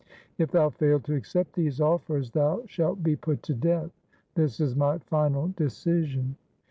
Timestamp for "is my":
4.59-4.97